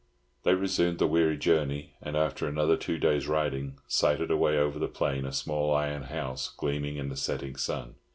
[0.41, 4.87] They resumed the weary journey, and after another two days' riding sighted away over the
[4.87, 7.93] plain a small iron house, gleaming in the setting sun.